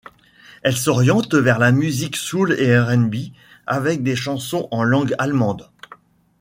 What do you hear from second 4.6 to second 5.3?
en langue